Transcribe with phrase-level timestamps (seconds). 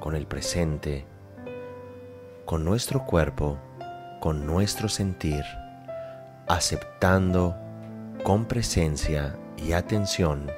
[0.00, 1.06] con el presente,
[2.46, 3.58] con nuestro cuerpo,
[4.20, 5.44] con nuestro sentir,
[6.48, 7.54] aceptando
[8.24, 10.50] con presencia y atención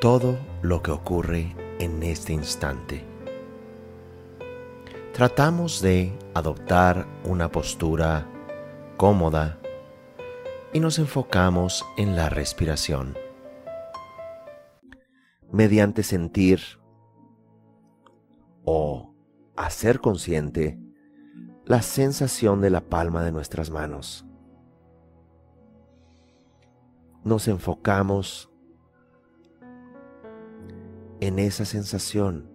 [0.00, 3.04] todo lo que ocurre en este instante.
[5.12, 8.26] Tratamos de adoptar una postura
[8.96, 9.58] cómoda
[10.72, 13.16] y nos enfocamos en la respiración.
[15.52, 16.81] Mediante sentir
[18.64, 19.14] o
[19.56, 20.78] hacer consciente
[21.64, 24.26] la sensación de la palma de nuestras manos.
[27.24, 28.50] Nos enfocamos
[31.20, 32.50] en esa sensación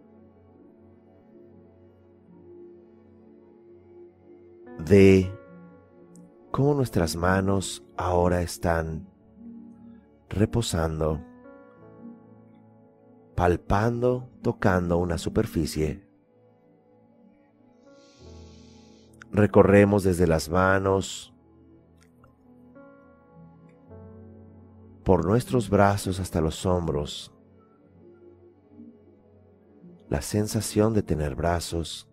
[4.86, 5.32] de
[6.52, 9.08] cómo nuestras manos ahora están
[10.30, 11.24] reposando,
[13.36, 16.07] palpando, tocando una superficie.
[19.38, 21.32] Recorremos desde las manos
[25.04, 27.32] por nuestros brazos hasta los hombros.
[30.10, 32.10] La sensación de tener brazos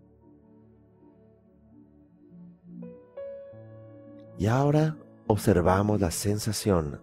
[4.37, 4.95] Y ahora
[5.27, 7.01] observamos la sensación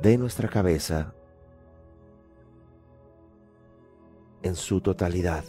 [0.00, 1.12] de nuestra cabeza
[4.42, 5.42] en su totalidad.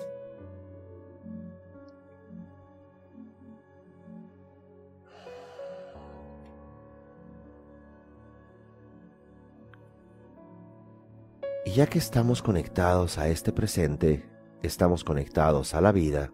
[11.80, 14.30] Ya que estamos conectados a este presente,
[14.62, 16.34] estamos conectados a la vida,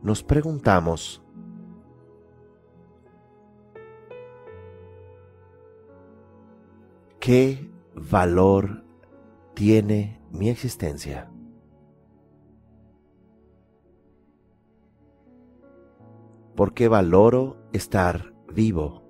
[0.00, 1.20] nos preguntamos
[7.18, 8.84] ¿Qué valor
[9.54, 11.28] tiene mi existencia?
[16.54, 19.07] ¿Por qué valoro estar vivo?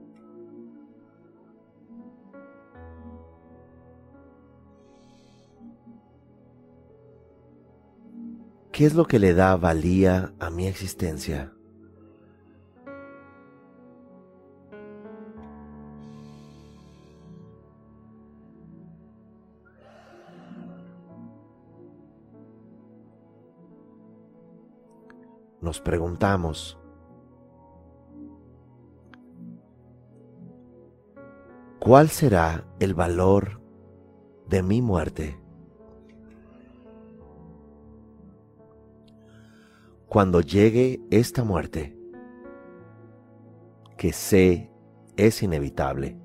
[8.79, 11.53] ¿Qué es lo que le da valía a mi existencia?
[25.61, 26.79] nos preguntamos,
[31.81, 33.61] ¿cuál será el valor
[34.49, 35.48] de mi muerte?
[40.09, 41.95] Cuando llegue esta muerte,
[43.99, 44.71] que sé
[45.19, 46.17] es inevitable,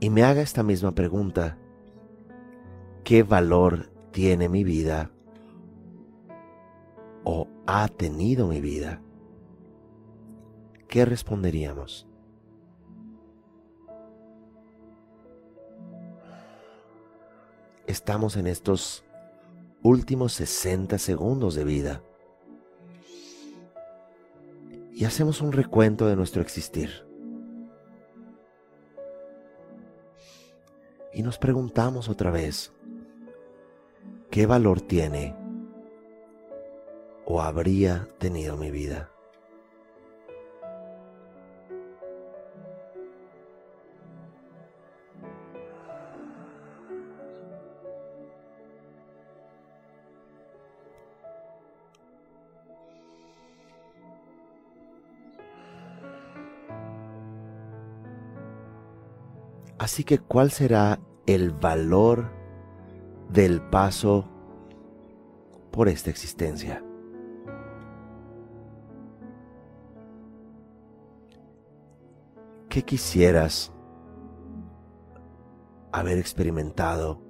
[0.00, 1.58] y me haga esta misma pregunta,
[3.04, 5.10] ¿qué valor tiene mi vida
[7.24, 9.02] o ha tenido mi vida,
[10.88, 12.08] ¿qué responderíamos?
[17.94, 19.04] Estamos en estos
[19.84, 22.02] últimos 60 segundos de vida
[24.92, 27.06] y hacemos un recuento de nuestro existir.
[31.12, 32.72] Y nos preguntamos otra vez,
[34.28, 35.36] ¿Qué valor tiene
[37.26, 39.13] o habría tenido mi vida?
[59.84, 62.30] Así que, ¿cuál será el valor
[63.28, 64.28] del paso
[65.74, 66.84] por esta existencia.
[72.68, 73.72] ¿Qué quisieras
[75.90, 77.20] haber experimentado?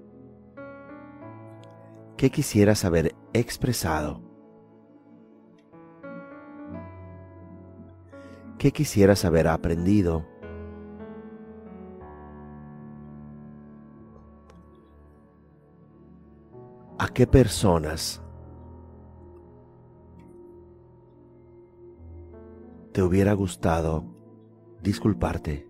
[2.18, 4.20] ¿Qué quisieras haber expresado?
[8.58, 10.33] ¿Qué quisieras haber aprendido?
[16.96, 18.22] ¿A qué personas
[22.92, 24.04] te hubiera gustado
[24.80, 25.68] disculparte?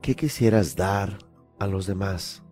[0.00, 1.18] ¿Qué quisieras dar
[1.58, 2.42] a los demás?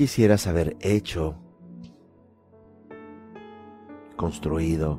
[0.00, 1.36] Quisieras haber hecho,
[4.16, 4.98] construido?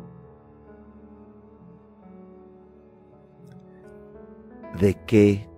[4.79, 5.49] ¿De qué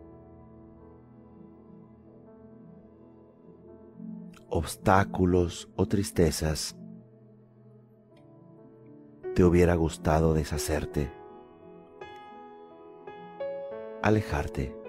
[4.48, 6.78] obstáculos o tristezas
[9.36, 11.12] te hubiera gustado deshacerte,
[14.02, 14.83] alejarte.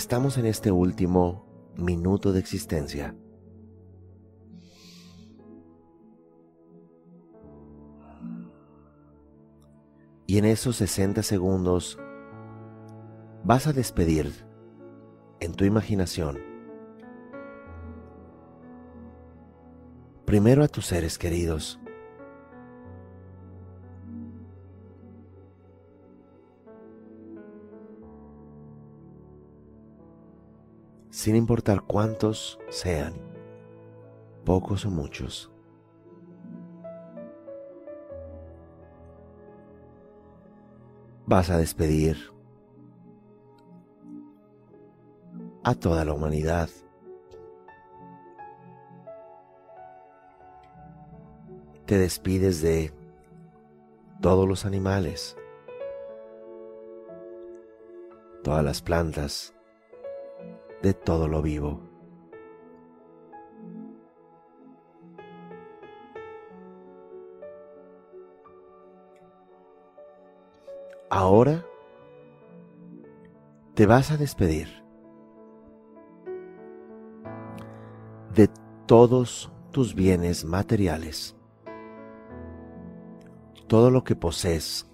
[0.00, 1.44] Estamos en este último
[1.76, 3.14] minuto de existencia.
[10.26, 11.98] Y en esos 60 segundos
[13.44, 14.32] vas a despedir
[15.38, 16.38] en tu imaginación.
[20.24, 21.78] Primero a tus seres queridos.
[31.20, 33.12] Sin importar cuántos sean,
[34.46, 35.52] pocos o muchos.
[41.26, 42.16] Vas a despedir
[45.62, 46.70] a toda la humanidad.
[51.84, 52.94] Te despides de
[54.22, 55.36] todos los animales,
[58.42, 59.54] todas las plantas,
[60.82, 61.80] de todo lo vivo.
[71.08, 71.66] Ahora
[73.74, 74.68] te vas a despedir
[78.34, 78.48] de
[78.86, 81.36] todos tus bienes materiales.
[83.66, 84.88] Todo lo que posees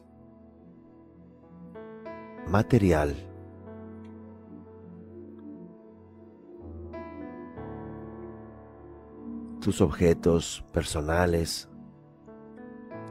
[2.47, 3.26] material
[9.67, 11.69] tus objetos personales,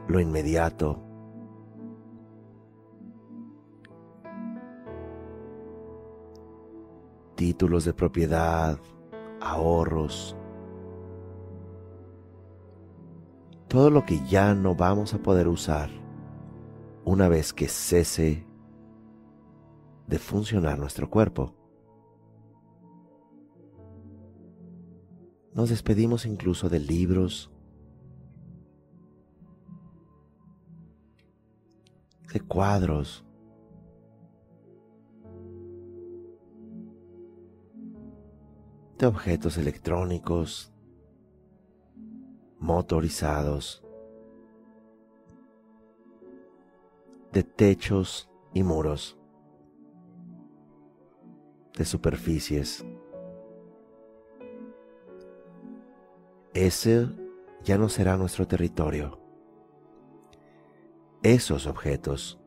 [0.08, 1.02] lo inmediato,
[7.34, 8.78] títulos de propiedad,
[9.38, 10.34] ahorros,
[13.68, 15.90] todo lo que ya no vamos a poder usar
[17.04, 18.46] una vez que cese
[20.06, 21.54] de funcionar nuestro cuerpo.
[25.56, 27.50] Nos despedimos incluso de libros,
[32.30, 33.24] de cuadros,
[38.98, 40.70] de objetos electrónicos,
[42.58, 43.82] motorizados,
[47.32, 49.18] de techos y muros,
[51.78, 52.84] de superficies.
[56.56, 57.08] Ese
[57.62, 59.20] ya no será nuestro territorio.
[61.22, 62.40] Esos objetos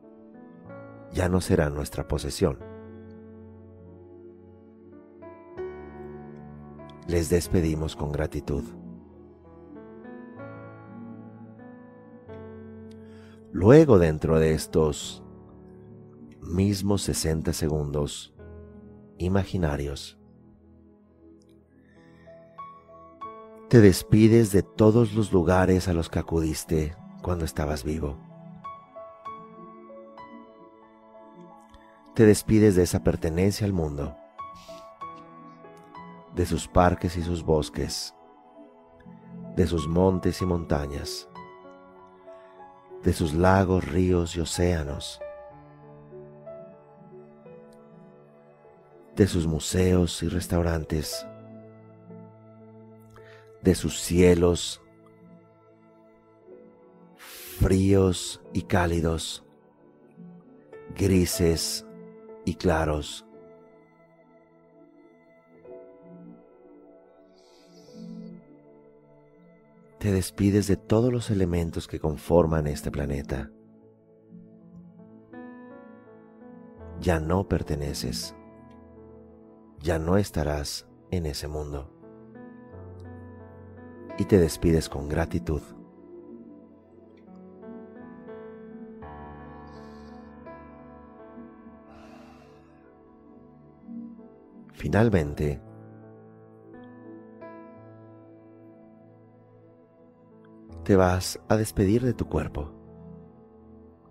[1.12, 2.70] ya no serán nuestra posesión.
[7.10, 8.62] les despedimos con gratitud.
[13.50, 15.24] Luego dentro de estos
[16.40, 18.32] mismos 60 segundos
[19.18, 20.19] imaginarios,
[23.70, 28.18] te despides de todos los lugares a los que acudiste cuando estabas vivo.
[32.16, 34.16] Te despides de esa pertenencia al mundo
[36.34, 38.12] de sus parques y sus bosques,
[39.54, 41.28] de sus montes y montañas,
[43.04, 45.20] de sus lagos, ríos y océanos,
[49.14, 51.24] de sus museos y restaurantes,
[53.62, 54.82] de sus cielos
[57.60, 59.44] fríos y cálidos,
[60.96, 61.84] grises
[62.46, 63.26] y claros,
[69.98, 73.50] te despides de todos los elementos que conforman este planeta.
[76.98, 78.34] Ya no perteneces,
[79.80, 81.99] ya no estarás en ese mundo.
[84.20, 85.62] Y te despides con gratitud.
[94.74, 95.62] Finalmente,
[100.84, 102.70] te vas a despedir de tu cuerpo,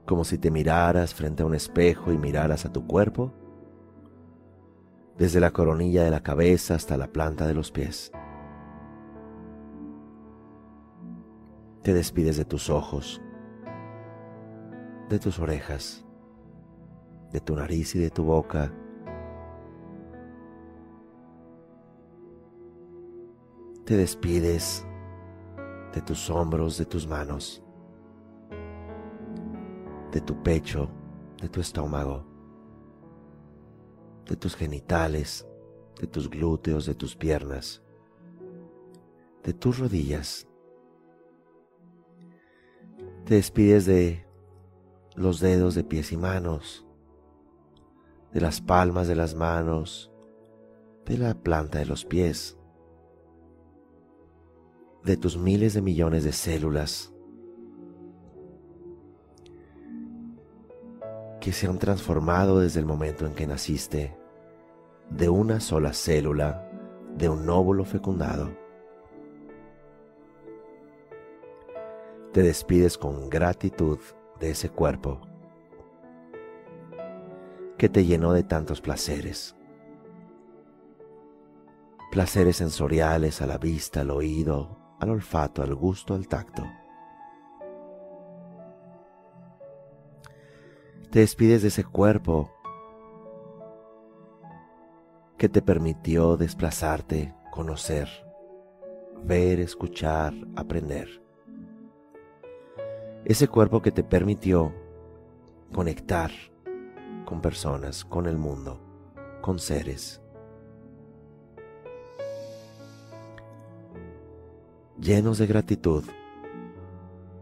[0.08, 3.32] como si te miraras frente a un espejo y miraras a tu cuerpo,
[5.20, 8.12] desde la coronilla de la cabeza hasta la planta de los pies.
[11.90, 13.20] Te despides de tus ojos,
[15.10, 16.06] de tus orejas,
[17.32, 18.72] de tu nariz y de tu boca,
[23.86, 24.86] te despides
[25.92, 27.64] de tus hombros, de tus manos,
[30.12, 30.92] de tu pecho,
[31.42, 32.24] de tu estómago,
[34.28, 35.48] de tus genitales,
[36.00, 37.82] de tus glúteos, de tus piernas,
[39.44, 40.49] de tus rodillas.
[43.30, 44.26] Te despides de
[45.14, 46.88] los dedos de pies y manos,
[48.34, 50.12] de las palmas de las manos,
[51.06, 52.58] de la planta de los pies,
[55.04, 57.14] de tus miles de millones de células
[61.40, 64.18] que se han transformado desde el momento en que naciste
[65.12, 66.68] de una sola célula
[67.16, 68.69] de un óvulo fecundado.
[72.32, 73.98] Te despides con gratitud
[74.40, 75.20] de ese cuerpo
[77.76, 79.56] que te llenó de tantos placeres.
[82.12, 86.64] Placeres sensoriales a la vista, al oído, al olfato, al gusto, al tacto.
[91.10, 92.52] Te despides de ese cuerpo
[95.36, 98.08] que te permitió desplazarte, conocer,
[99.24, 101.28] ver, escuchar, aprender.
[103.26, 104.74] Ese cuerpo que te permitió
[105.74, 106.32] conectar
[107.26, 108.80] con personas, con el mundo,
[109.42, 110.22] con seres.
[115.02, 116.04] llenos de gratitud,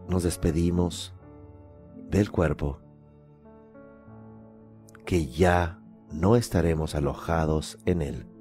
[0.08, 1.14] nos despedimos
[2.10, 2.80] del cuerpo,
[5.06, 5.80] que ya
[6.12, 8.37] no estaremos alojados en él.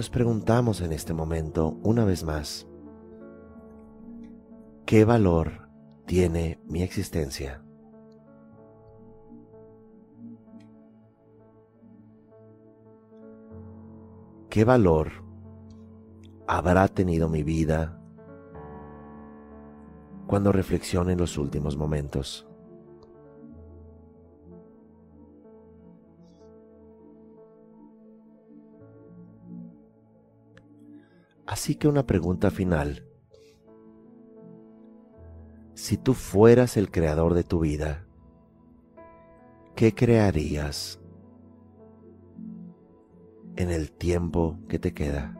[0.00, 2.66] Nos preguntamos en este momento una vez más,
[4.86, 5.68] ¿qué valor
[6.06, 7.62] tiene mi existencia?
[14.48, 15.10] ¿Qué valor
[16.46, 18.00] habrá tenido mi vida
[20.26, 22.49] cuando reflexione en los últimos momentos?
[31.50, 33.08] Así que una pregunta final.
[35.74, 38.06] Si tú fueras el creador de tu vida,
[39.74, 41.00] ¿qué crearías?
[43.56, 45.39] en el tiempo que te queda.